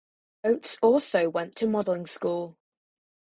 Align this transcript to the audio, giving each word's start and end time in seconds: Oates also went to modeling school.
Oates 0.43 0.77
also 0.81 1.29
went 1.29 1.55
to 1.57 1.67
modeling 1.67 2.07
school. 2.07 2.57